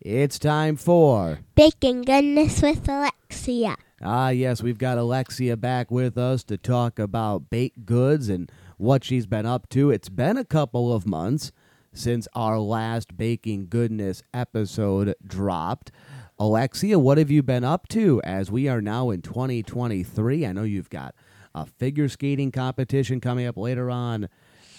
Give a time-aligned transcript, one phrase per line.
[0.00, 1.40] It's time for.
[1.56, 3.74] Baking Goodness with Alexia.
[4.00, 9.02] Ah, yes, we've got Alexia back with us to talk about baked goods and what
[9.02, 9.90] she's been up to.
[9.90, 11.50] It's been a couple of months
[11.92, 15.90] since our last Baking Goodness episode dropped.
[16.38, 20.46] Alexia, what have you been up to as we are now in 2023?
[20.46, 21.16] I know you've got
[21.56, 24.28] a figure skating competition coming up later on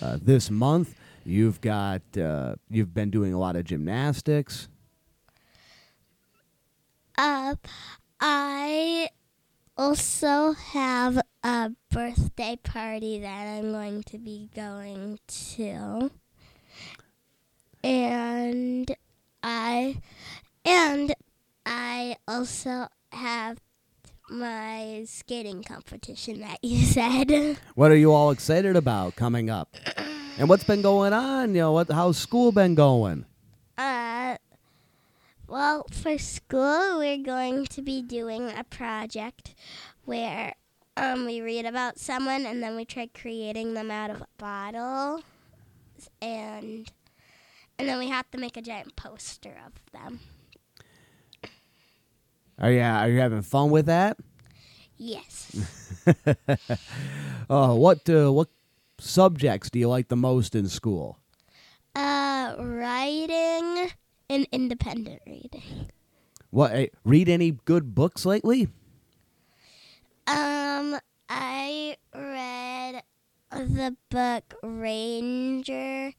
[0.00, 0.94] uh, this month.
[1.22, 4.68] You've got uh, you've been doing a lot of gymnastics.
[8.20, 9.08] I
[9.76, 15.20] also have a birthday party that I'm going to be going
[15.54, 16.10] to.
[17.84, 18.92] And
[19.40, 20.00] I
[20.64, 21.14] and
[21.64, 23.58] I also have
[24.28, 27.56] my skating competition that you said.
[27.76, 29.76] What are you all excited about coming up?
[30.38, 31.54] And what's been going on?
[31.54, 33.26] You know, what how's school been going?
[35.52, 39.54] Well, for school, we're going to be doing a project
[40.06, 40.54] where
[40.96, 45.22] um, we read about someone and then we try creating them out of a bottle,
[46.22, 46.90] and
[47.78, 50.20] and then we have to make a giant poster of them.
[52.58, 54.16] Are you are you having fun with that?
[54.96, 55.54] Yes.
[57.50, 58.48] Oh, what uh, what
[58.98, 61.18] subjects do you like the most in school?
[61.94, 63.90] uh, writing
[64.32, 65.90] and independent reading.
[66.50, 68.68] What eh, read any good books lately?
[70.26, 73.02] Um, I read
[73.50, 76.12] the book Ranger,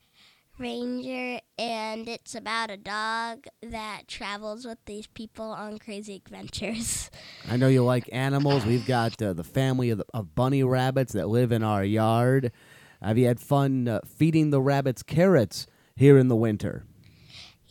[0.60, 7.10] Ranger, and it's about a dog that travels with these people on crazy adventures.
[7.50, 8.66] I know you like animals.
[8.66, 12.52] We've got uh, the family of, the, of bunny rabbits that live in our yard.
[13.02, 16.86] Have you had fun uh, feeding the rabbits carrots here in the winter?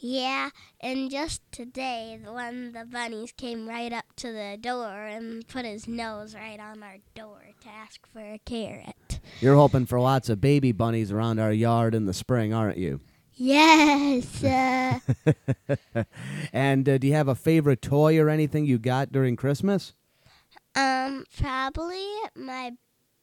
[0.04, 0.50] Yeah,
[0.80, 5.64] and just today, one of the bunnies came right up to the door and put
[5.64, 9.20] his nose right on our door to ask for a carrot.
[9.40, 13.00] You're hoping for lots of baby bunnies around our yard in the spring, aren't you?
[13.34, 14.42] Yes.
[15.94, 16.02] Uh,
[16.52, 19.94] And uh, do you have a favorite toy or anything you got during Christmas?
[20.74, 22.04] Um, probably
[22.34, 22.72] my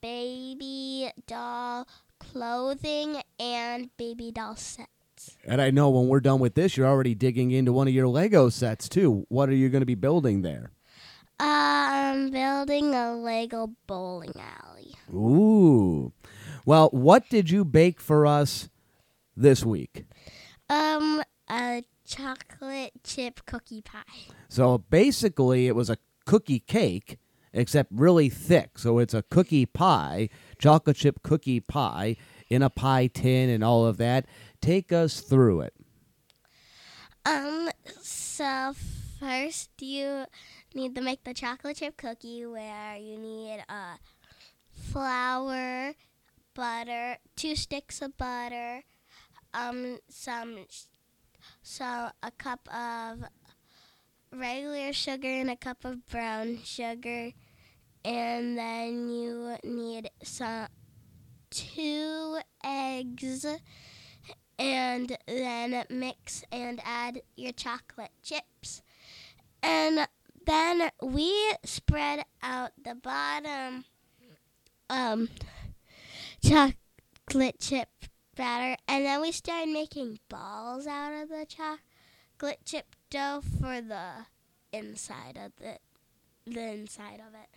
[0.02, 1.88] baby doll
[2.20, 4.56] clothing and baby doll
[5.20, 5.38] sets.
[5.46, 8.08] And I know when we're done with this, you're already digging into one of your
[8.08, 9.26] Lego sets too.
[9.30, 10.72] What are you going to be building there?
[11.40, 14.96] I'm building a Lego bowling alley.
[15.14, 16.12] Ooh.
[16.66, 18.70] Well, what did you bake for us
[19.36, 20.06] this week?
[20.70, 24.04] Um, a chocolate chip cookie pie.
[24.50, 27.18] So basically, it was a cookie cake,
[27.54, 28.78] except really thick.
[28.78, 32.18] So it's a cookie pie, chocolate chip cookie pie
[32.50, 34.26] in a pie tin and all of that.
[34.62, 35.74] Take us through it.
[37.26, 37.70] Um,
[38.02, 38.74] so
[39.20, 40.26] first you
[40.74, 43.98] need to make the chocolate chip cookie where you need uh,
[44.72, 45.94] flour,
[46.54, 48.84] butter, two sticks of butter,
[49.54, 50.66] um, some,
[51.62, 53.24] so a cup of
[54.32, 57.32] regular sugar and a cup of brown sugar,
[58.06, 60.68] and then you need some
[61.50, 63.46] two eggs
[64.60, 68.84] and then mix and add your chocolate chips.
[69.64, 70.08] And
[70.46, 71.34] then we
[71.64, 73.86] spread out the bottom
[74.90, 75.30] um
[76.44, 77.90] chocolate chip
[78.36, 84.26] batter and then we started making balls out of the chocolate chip dough for the
[84.72, 85.82] inside of it
[86.46, 87.50] the inside of it.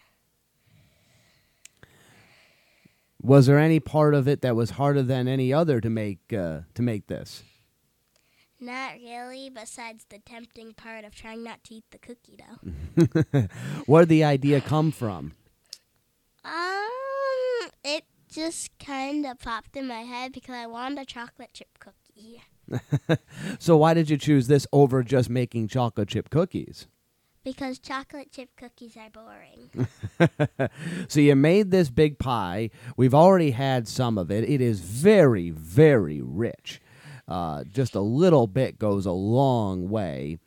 [3.23, 6.61] Was there any part of it that was harder than any other to make uh,
[6.75, 7.45] to make this?
[8.61, 13.49] Not really, besides the tempting part of trying not to eat the cookie dough.
[13.87, 15.33] Where did the idea come from?
[16.45, 21.79] Um, it just kind of popped in my head because I wanted a chocolate chip
[21.79, 22.43] cookie.
[23.59, 26.87] So why did you choose this over just making chocolate chip cookies?
[27.45, 29.89] Because chocolate chip cookies are boring.
[31.09, 32.71] so you made this big pie.
[32.97, 34.49] We've already had some of it.
[34.49, 36.81] It is very, very rich.
[37.27, 40.39] Uh, just a little bit goes a long way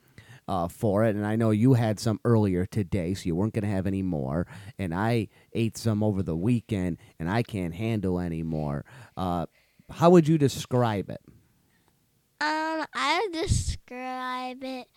[0.47, 1.15] uh, for it.
[1.15, 4.01] And I know you had some earlier today, so you weren't going to have any
[4.01, 4.47] more.
[4.79, 8.85] And I ate some over the weekend, and I can't handle any more.
[9.17, 9.47] Uh,
[9.89, 11.21] how would you describe it?
[12.41, 14.87] um, I would describe it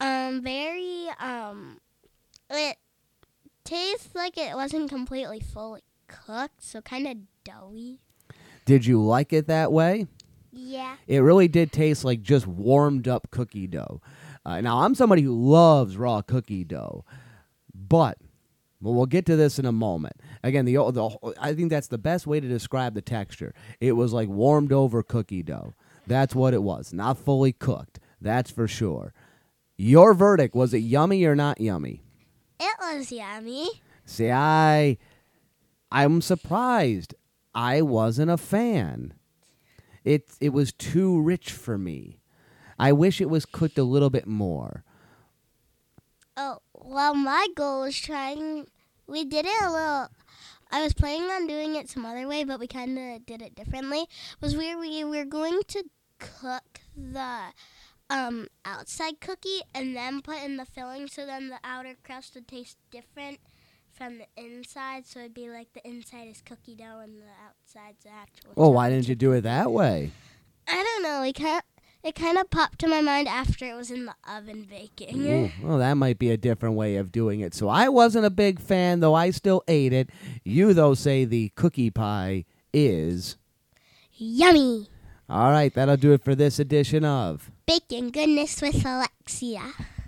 [0.00, 1.78] um very um
[2.50, 2.76] it
[3.64, 8.00] tastes like it wasn't completely fully cooked, so kind of doughy.
[8.64, 10.06] Did you like it that way?
[10.52, 10.96] Yeah.
[11.06, 14.00] It really did taste like just warmed up cookie dough.
[14.44, 17.04] Uh, now, I'm somebody who loves raw cookie dough,
[17.74, 18.18] but
[18.80, 20.14] well, we'll get to this in a moment.
[20.42, 23.54] Again, the, the I think that's the best way to describe the texture.
[23.80, 25.74] It was like warmed over cookie dough.
[26.06, 26.92] That's what it was.
[26.92, 27.98] Not fully cooked.
[28.20, 29.12] That's for sure.
[29.76, 32.02] Your verdict was it yummy or not yummy?
[32.58, 33.68] It was yummy.
[34.04, 34.96] See, I
[35.92, 37.14] I'm surprised.
[37.54, 39.14] I wasn't a fan.
[40.04, 42.20] It it was too rich for me.
[42.78, 44.84] I wish it was cooked a little bit more.
[46.36, 48.66] Oh, well, my goal was trying.
[49.06, 50.08] We did it a little.
[50.70, 53.54] I was planning on doing it some other way, but we kind of did it
[53.54, 54.06] differently.
[54.40, 55.84] Was where we were going to
[56.18, 57.52] cook the
[58.10, 62.48] um, outside cookie and then put in the filling, so then the outer crust would
[62.48, 63.38] taste different
[63.92, 65.06] from the inside.
[65.06, 68.52] So it'd be like the inside is cookie dough and the outside's actual.
[68.54, 70.10] Well, why didn't you do it that way?
[70.68, 71.22] I don't know.
[71.22, 71.62] We kind
[72.06, 75.26] it kind of popped to my mind after it was in the oven baking.
[75.26, 77.52] Ooh, well, that might be a different way of doing it.
[77.52, 80.10] So I wasn't a big fan, though I still ate it.
[80.44, 83.36] You, though, say the cookie pie is.
[84.12, 84.88] Yummy.
[85.28, 87.50] All right, that'll do it for this edition of.
[87.66, 89.72] Baking goodness with Alexia.